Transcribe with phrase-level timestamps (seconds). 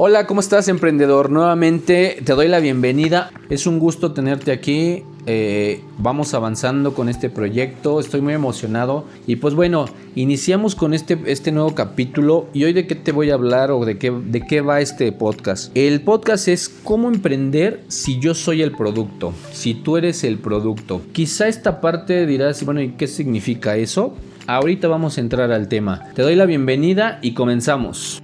[0.00, 1.28] Hola, ¿cómo estás emprendedor?
[1.28, 3.32] Nuevamente te doy la bienvenida.
[3.50, 5.02] Es un gusto tenerte aquí.
[5.26, 7.98] Eh, vamos avanzando con este proyecto.
[7.98, 9.06] Estoy muy emocionado.
[9.26, 12.46] Y pues bueno, iniciamos con este, este nuevo capítulo.
[12.54, 15.10] ¿Y hoy de qué te voy a hablar o de qué, de qué va este
[15.10, 15.76] podcast?
[15.76, 21.02] El podcast es cómo emprender si yo soy el producto, si tú eres el producto.
[21.10, 24.14] Quizá esta parte dirás, bueno, ¿y qué significa eso?
[24.46, 26.04] Ahorita vamos a entrar al tema.
[26.14, 28.22] Te doy la bienvenida y comenzamos.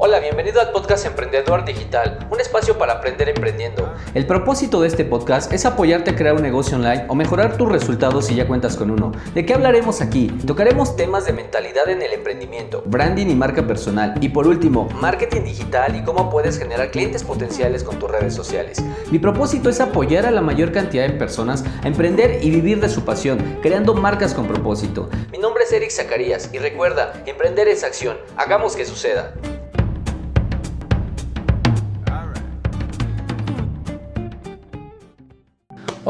[0.00, 3.92] Hola, bienvenido al podcast Emprendedor Digital, un espacio para aprender emprendiendo.
[4.14, 7.68] El propósito de este podcast es apoyarte a crear un negocio online o mejorar tus
[7.68, 9.10] resultados si ya cuentas con uno.
[9.34, 10.28] ¿De qué hablaremos aquí?
[10.46, 15.42] Tocaremos temas de mentalidad en el emprendimiento, branding y marca personal y por último, marketing
[15.42, 18.80] digital y cómo puedes generar clientes potenciales con tus redes sociales.
[19.10, 22.88] Mi propósito es apoyar a la mayor cantidad de personas a emprender y vivir de
[22.88, 25.10] su pasión, creando marcas con propósito.
[25.32, 28.16] Mi nombre es Eric Zacarías y recuerda, emprender es acción.
[28.36, 29.34] Hagamos que suceda.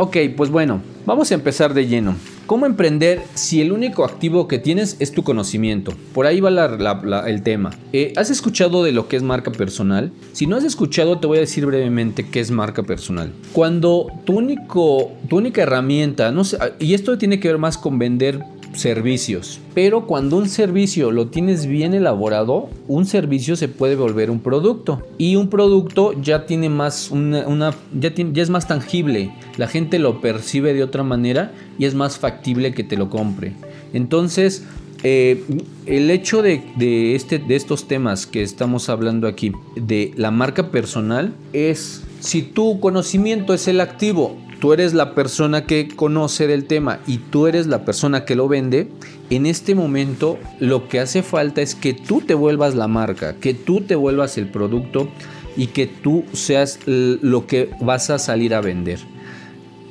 [0.01, 2.15] Ok, pues bueno, vamos a empezar de lleno.
[2.47, 5.93] ¿Cómo emprender si el único activo que tienes es tu conocimiento?
[6.15, 7.71] Por ahí va el tema.
[7.93, 10.13] Eh, ¿Has escuchado de lo que es marca personal?
[10.33, 13.33] Si no has escuchado, te voy a decir brevemente qué es marca personal.
[13.53, 17.99] Cuando tu, único, tu única herramienta, no sé, y esto tiene que ver más con
[17.99, 19.61] vender servicios.
[19.75, 25.03] Pero cuando un servicio lo tienes bien elaborado, un servicio se puede volver un producto.
[25.19, 29.33] Y un producto ya tiene más una, ya, ya es más tangible.
[29.57, 33.55] La gente lo percibe de otra manera y es más factible que te lo compre.
[33.93, 34.65] Entonces,
[35.05, 35.45] eh,
[35.87, 40.71] el hecho de, de, este, de estos temas que estamos hablando aquí, de la marca
[40.71, 46.65] personal, es si tu conocimiento es el activo tú eres la persona que conoce del
[46.65, 48.89] tema y tú eres la persona que lo vende,
[49.31, 53.55] en este momento lo que hace falta es que tú te vuelvas la marca, que
[53.55, 55.09] tú te vuelvas el producto
[55.57, 59.01] y que tú seas lo que vas a salir a vender.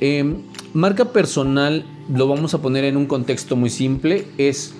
[0.00, 0.42] Em,
[0.74, 4.74] marca personal, lo vamos a poner en un contexto muy simple, es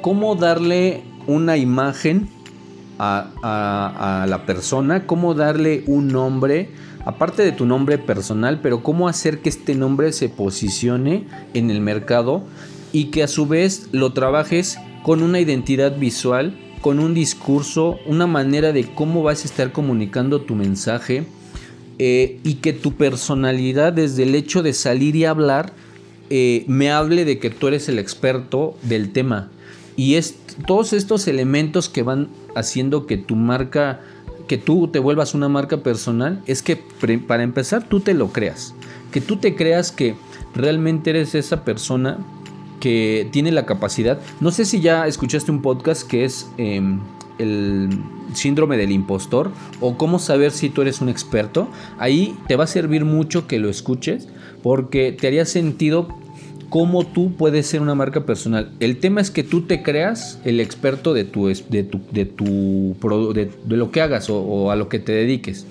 [0.00, 2.28] cómo darle una imagen
[2.98, 6.70] a la persona, cómo darle un nombre,
[7.04, 11.80] aparte de tu nombre personal, pero cómo hacer que este nombre se posicione en el
[11.80, 12.44] mercado
[12.92, 18.26] y que a su vez lo trabajes con una identidad visual, con un discurso, una
[18.26, 21.24] manera de cómo vas a estar comunicando tu mensaje
[21.98, 25.72] eh, y que tu personalidad desde el hecho de salir y hablar
[26.30, 29.50] eh, me hable de que tú eres el experto del tema.
[29.96, 30.36] Y es
[30.66, 34.00] todos estos elementos que van haciendo que tu marca
[34.52, 36.76] que tú te vuelvas una marca personal es que
[37.26, 38.74] para empezar tú te lo creas.
[39.10, 40.14] Que tú te creas que
[40.54, 42.18] realmente eres esa persona
[42.78, 44.20] que tiene la capacidad.
[44.40, 47.00] No sé si ya escuchaste un podcast que es em,
[47.38, 47.98] el
[48.34, 51.70] síndrome del impostor o cómo saber si tú eres un experto.
[51.96, 54.28] Ahí te va a servir mucho que lo escuches
[54.62, 56.08] porque te haría sentido
[56.72, 58.70] cómo tú puedes ser una marca personal.
[58.80, 62.96] El tema es que tú te creas el experto de tu, de tu, de, tu,
[63.34, 65.66] de, lo que hagas o, a lo que te dediques.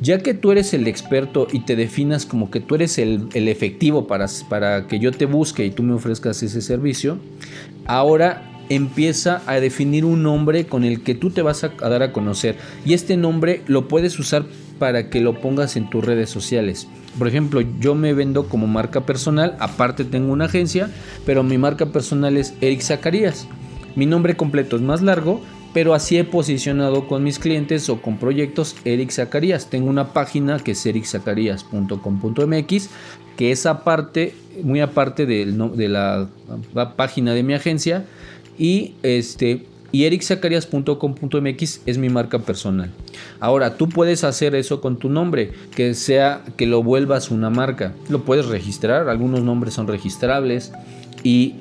[0.00, 4.06] Ya que tú eres el experto y te definas como que tú eres el, efectivo
[4.06, 7.18] para, para que yo te busque y tú me ofrezcas ese servicio,
[7.86, 12.12] ahora empieza a definir un nombre con el que tú te vas a, dar a
[12.12, 12.56] conocer.
[12.86, 14.46] Y este nombre lo puedes usar
[14.78, 16.88] para que lo pongas en tus redes sociales.
[17.18, 20.88] Por ejemplo, yo me vendo como marca personal, aparte tengo una agencia,
[21.26, 23.48] pero mi marca personal es Eric Zacarías.
[23.96, 25.42] Mi nombre completo es más largo,
[25.74, 29.68] pero así he posicionado con mis clientes o con proyectos Eric Zacarías.
[29.68, 32.90] Tengo una página que es ericzacarías.com.mx,
[33.36, 35.46] que es aparte, muy aparte de
[35.88, 36.28] la
[36.96, 38.06] página de mi agencia.
[38.60, 42.90] Y este, y ericzacarias.com.mx es mi marca personal.
[43.40, 47.94] Ahora, tú puedes hacer eso con tu nombre, que sea que lo vuelvas una marca.
[48.10, 50.72] Lo puedes registrar, algunos nombres son registrables
[51.22, 51.54] y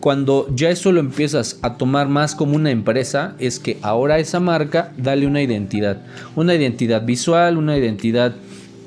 [0.00, 4.40] cuando ya eso lo empiezas a tomar más como una empresa, es que ahora esa
[4.40, 5.98] marca dale una identidad,
[6.34, 8.34] una identidad visual, una identidad,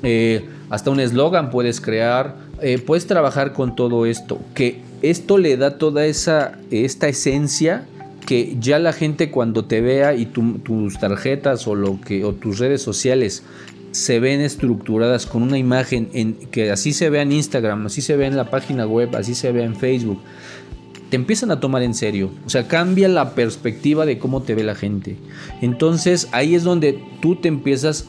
[0.02, 5.56] eh, hasta un eslogan puedes crear, eh, puedes trabajar con todo esto, que esto le
[5.56, 7.86] da toda esa, esta esencia
[8.26, 12.58] que ya la gente cuando te vea y tus tarjetas o, lo que, o tus
[12.58, 13.44] redes sociales
[13.92, 18.16] se ven estructuradas con una imagen en, que así se vea en Instagram, así se
[18.16, 20.20] ve en la página web, así se ve en Facebook,
[21.08, 22.30] te empiezan a tomar en serio.
[22.44, 25.16] O sea, cambia la perspectiva de cómo te ve la gente.
[25.62, 28.08] Entonces ahí es donde tú te empiezas,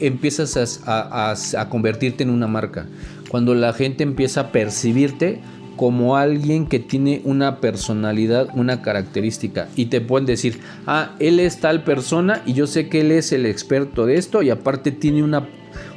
[0.00, 2.86] empiezas a convertirte en una marca.
[3.28, 5.40] Cuando la gente empieza a percibirte
[5.76, 9.68] como alguien que tiene una personalidad, una característica.
[9.76, 13.32] Y te pueden decir, ah, él es tal persona y yo sé que él es
[13.32, 15.46] el experto de esto y aparte tiene una,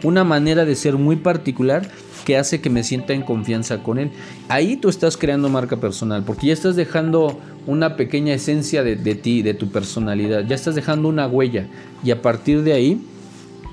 [0.04, 1.90] una manera de ser muy particular
[2.26, 4.12] que hace que me sienta en confianza con él.
[4.50, 9.16] Ahí tú estás creando marca personal, porque ya estás dejando una pequeña esencia de, de,
[9.16, 11.68] ti, de tu personalidad, ya estás dejando una huella
[12.04, 13.02] y a partir de ahí,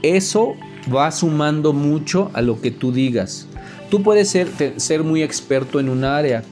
[0.02, 0.54] eso
[0.94, 3.46] va sumando mucho a lo que tú digas.
[3.90, 6.42] Tú puedes ser, ser muy experto en un área,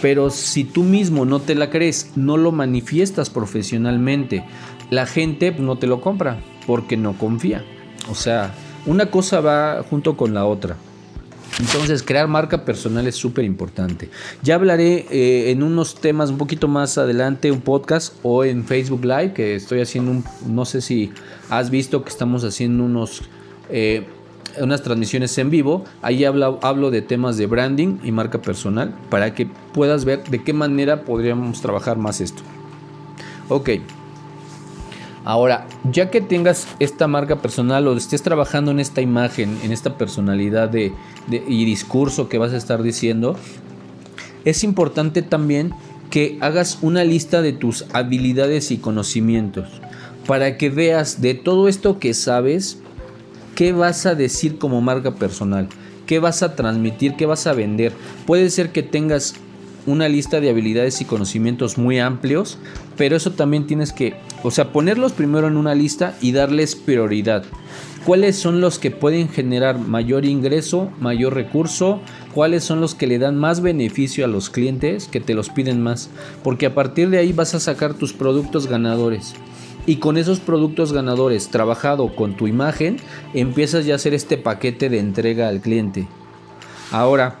[0.00, 4.44] pero si tú mismo no te la crees, no lo manifiestas profesionalmente,
[4.90, 7.64] la gente no te lo compra porque no confía.
[8.10, 8.54] O sea,
[8.86, 10.76] una cosa va junto con la otra.
[11.60, 14.08] Entonces, crear marca personal es súper importante.
[14.42, 19.04] Ya hablaré eh, en unos temas un poquito más adelante, un podcast o en Facebook
[19.04, 21.12] Live, que estoy haciendo un, no sé si
[21.50, 23.22] has visto que estamos haciendo unos
[23.72, 24.06] eh,
[24.60, 25.84] unas transmisiones en vivo.
[26.02, 30.42] Ahí hablo, hablo de temas de branding y marca personal para que puedas ver de
[30.42, 32.42] qué manera podríamos trabajar más esto.
[33.48, 33.70] Ok.
[35.24, 39.96] Ahora, ya que tengas esta marca personal o estés trabajando en esta imagen, en esta
[39.96, 40.92] personalidad de,
[41.30, 43.36] y discurso que vas a estar diciendo,
[44.44, 45.72] es importante también
[46.10, 49.68] que hagas una lista de tus habilidades y conocimientos
[50.26, 52.78] para que veas de todo esto que sabes,
[53.62, 55.68] ¿Qué vas a decir como marca personal?
[56.04, 57.14] ¿Qué vas a transmitir?
[57.14, 57.92] ¿Qué vas a vender?
[58.26, 59.34] Puede ser que tengas
[59.86, 62.58] una lista de habilidades y conocimientos muy amplios,
[62.96, 67.44] pero eso también tienes que, o sea, ponerlos primero en una lista y darles prioridad.
[68.04, 72.00] ¿Cuáles son los que pueden generar mayor ingreso, mayor recurso?
[72.34, 75.80] ¿Cuáles son los que le dan más beneficio a los clientes que te los piden
[75.80, 76.10] más?
[76.42, 79.36] Porque a partir de ahí vas a sacar tus productos ganadores
[79.86, 82.98] y con esos productos ganadores trabajado con tu imagen
[83.34, 86.06] empiezas ya a hacer este paquete de entrega al cliente.
[86.90, 87.36] Ahora,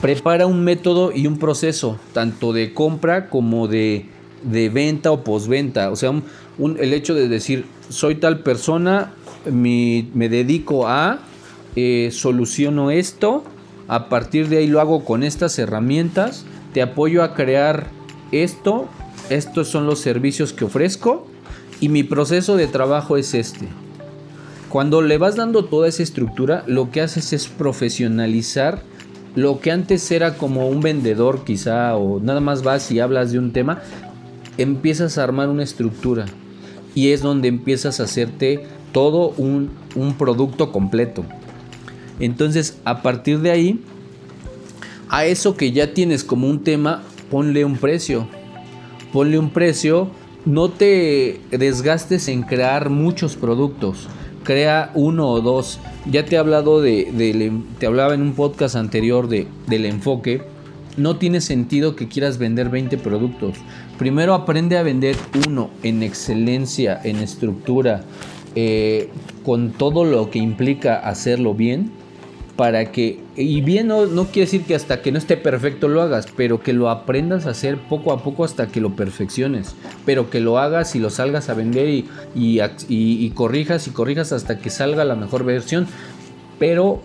[0.00, 4.06] prepara un método y un proceso, tanto de compra como de,
[4.42, 5.90] venta o postventa.
[5.90, 6.12] O sea,
[6.58, 9.12] el hecho de decir, soy tal persona,
[9.50, 11.20] me dedico a,
[11.76, 13.44] eh, soluciono esto,
[13.88, 17.86] a partir de ahí lo hago con estas herramientas, te apoyo a crear
[18.32, 18.88] esto,
[19.30, 21.26] estos son los servicios que ofrezco
[21.80, 23.68] y mi proceso de trabajo es este.
[24.68, 28.82] Cuando le vas dando toda esa estructura, lo que haces es profesionalizar
[29.34, 33.38] lo que antes era como un vendedor quizá o nada más vas y hablas de
[33.38, 33.82] un tema,
[34.56, 36.26] empiezas a armar una estructura
[36.94, 41.24] y es donde empiezas a hacerte todo un, un producto completo.
[42.18, 43.80] Entonces, a partir de ahí,
[45.08, 48.26] a eso que ya tienes como un tema, ponle un precio.
[49.12, 50.10] Ponle un precio
[50.48, 54.08] no te desgastes en crear muchos productos.
[54.44, 55.78] Crea uno o dos.
[56.10, 60.40] Ya te he hablado de, te hablaba en un podcast anterior de, del enfoque.
[60.96, 63.58] No tiene sentido que quieras vender 20 productos.
[63.98, 65.16] Primero aprende a vender
[65.46, 68.04] uno en excelencia, en estructura,
[68.54, 69.10] eh,
[69.44, 71.92] con todo lo que implica hacerlo bien
[72.58, 76.26] para que, y bien no, quiere decir que hasta que no esté perfecto lo hagas,
[76.36, 80.40] pero que lo aprendas a hacer poco a poco hasta que lo perfecciones, pero que
[80.40, 85.04] lo hagas y lo salgas a vender y, y, corrijas y corrijas hasta que salga
[85.04, 85.86] la mejor versión,
[86.58, 87.00] pero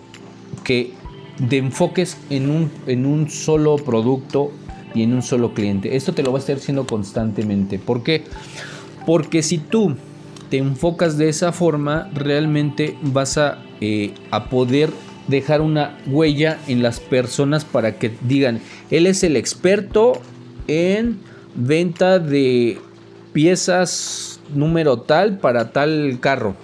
[0.64, 0.92] que
[1.48, 4.50] te enfoques en un, en un solo producto
[4.92, 5.94] y en un solo cliente.
[5.94, 7.78] Esto te lo va a estar haciendo constantemente.
[7.78, 8.24] ¿Por qué?
[9.06, 9.94] Porque si tú
[10.50, 14.90] te enfocas de esa forma, realmente vas a, eh, a poder
[15.28, 20.20] dejar una huella en las personas para que digan, él es el experto
[20.66, 21.18] en
[21.54, 22.78] venta de
[23.32, 26.54] piezas número tal para tal carro.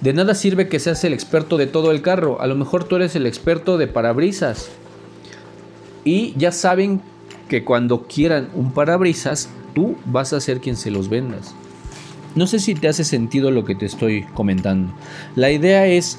[0.00, 2.96] De nada sirve que seas el experto de todo el carro, a lo mejor tú
[2.96, 4.68] eres el experto de parabrisas.
[6.04, 7.00] Y ya saben
[7.48, 11.54] que cuando quieran un parabrisas, tú vas a ser quien se los vendas.
[12.34, 14.92] No sé si te hace sentido lo que te estoy comentando.
[15.34, 16.18] La idea es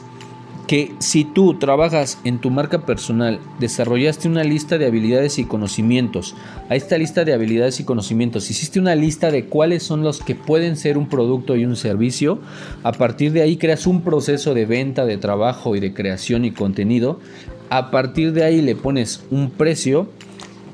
[0.67, 6.35] que si tú trabajas en tu marca personal, desarrollaste una lista de habilidades y conocimientos,
[6.69, 10.35] a esta lista de habilidades y conocimientos hiciste una lista de cuáles son los que
[10.35, 12.39] pueden ser un producto y un servicio,
[12.83, 16.51] a partir de ahí creas un proceso de venta, de trabajo y de creación y
[16.51, 17.21] contenido,
[17.69, 20.09] a partir de ahí le pones un precio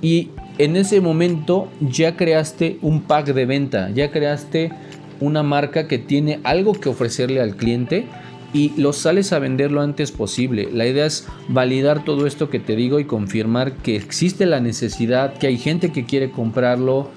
[0.01, 4.71] y en ese momento ya creaste un pack de venta, ya creaste
[5.19, 8.07] una marca que tiene algo que ofrecerle al cliente
[8.53, 10.69] y lo sales a vender lo antes posible.
[10.71, 15.37] La idea es validar todo esto que te digo y confirmar que existe la necesidad,
[15.37, 17.09] que hay gente que quiere comprarlo.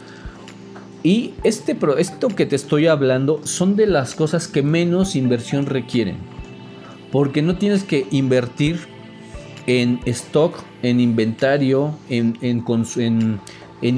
[1.03, 6.17] Y este, esto que te estoy hablando son de las cosas que menos inversión requieren.
[7.13, 8.81] Porque no tienes que invertir
[9.67, 13.41] en stock, en inventario, en, en,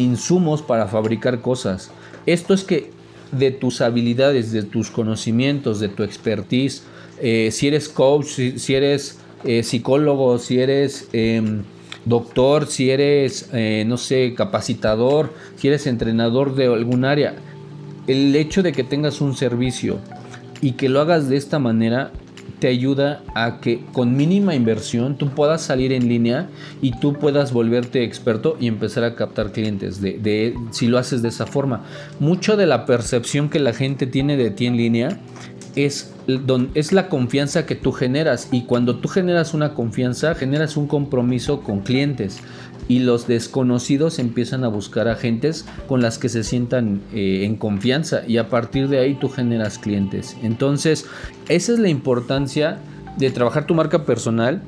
[0.01, 1.93] insumos para fabricar cosas.
[2.27, 2.91] Esto es que
[3.33, 6.85] de tus habilidades, de tus conocimientos, de tu expertise,
[7.21, 11.63] eh, si eres coach, si, eres eh, psicólogo, si eres em,
[12.05, 17.35] doctor, si eres, eh, no sé, capacitador, si eres entrenador de algún área,
[18.07, 19.99] el hecho de que tengas un servicio
[20.61, 22.13] y que lo hagas de esta manera
[22.59, 26.49] te ayuda a que con mínima inversión tú puedas salir en línea
[26.83, 31.29] y tú puedas volverte experto y empezar a captar clientes de, si lo haces de
[31.29, 31.85] esa forma.
[32.19, 35.21] Mucho de la percepción que la gente tiene de ti en línea
[35.87, 36.13] es,
[36.75, 41.61] es la confianza que tú generas y cuando tú generas una confianza generas un compromiso
[41.61, 42.39] con clientes
[42.89, 48.23] y los desconocidos empiezan a buscar agentes con las que se sientan eh, en confianza
[48.27, 50.37] y a partir de ahí tú generas clientes.
[50.43, 51.07] Entonces,
[51.49, 52.79] esa es la importancia
[53.17, 54.63] de trabajar tu marca personal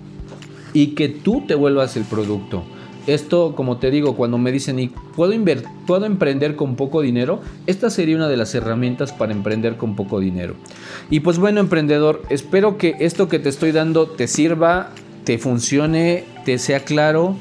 [0.75, 2.63] y que tú te vuelvas el producto.
[3.07, 5.33] Esto, como te digo, cuando me dicen, ¿y puedo,
[5.87, 7.41] puedo emprender con poco dinero?
[7.67, 10.55] Esta sería una de las herramientas para emprender con poco dinero.
[11.11, 14.91] Y pues bueno, emprendedor, espero que esto que te estoy dando te sirva,
[15.25, 17.37] te funcione, te sea claro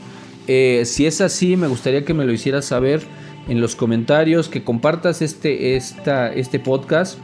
[0.52, 3.04] eh, si es así, me gustaría que me lo hicieras saber
[3.48, 7.20] en los comentarios, que compartas este, este podcast,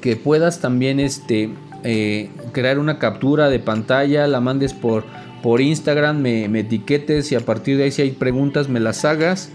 [0.00, 1.50] que puedas también este,
[1.84, 5.04] eh, crear una captura de pantalla, la mandes por,
[5.42, 9.50] por Instagram, me, etiquetes y a partir de ahí si hay preguntas me las hagas.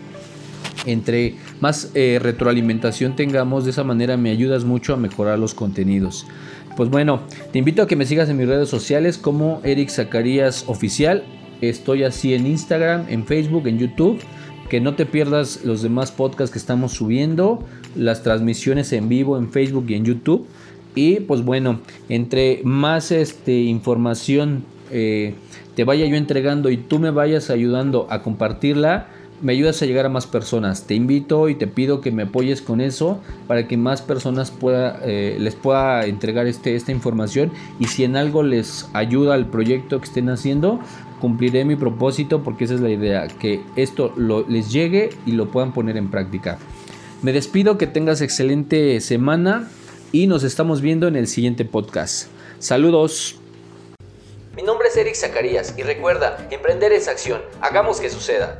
[0.85, 6.25] Entre más eh, retroalimentación tengamos, de esa manera me ayudas mucho a mejorar los contenidos.
[6.77, 10.63] Pues bueno, te invito a que me sigas en mis redes sociales como Eric Zacarías
[10.67, 11.25] Oficial
[11.61, 14.19] Estoy así en Instagram, en Facebook, en YouTube.
[14.69, 17.63] Que no te pierdas los demás podcasts que estamos subiendo,
[17.95, 20.45] las transmisiones en vivo en Facebook y en YouTube.
[20.95, 21.79] Y pues bueno,
[22.09, 25.35] entre más este, información eh,
[25.75, 29.07] te vaya yo entregando y tú me vayas ayudando a compartirla,
[29.41, 30.85] me ayudas a llegar a más personas.
[30.87, 35.37] Te invito y te pido que me apoyes con eso para que más personas eh,
[35.39, 40.05] les pueda entregar este, esta información y si en algo les ayuda al proyecto que
[40.05, 40.79] estén haciendo,
[41.21, 44.13] cumpliré mi propósito porque esa es la idea, que esto
[44.49, 46.57] les llegue y lo puedan poner en práctica.
[47.21, 49.67] Me despido, que tengas excelente semana
[50.11, 52.27] y nos estamos viendo en el siguiente podcast.
[52.59, 53.39] Saludos.
[54.55, 58.59] Mi nombre es Eric Zacarías y recuerda, emprender es acción, hagamos que suceda.